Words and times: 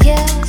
yeah 0.00 0.41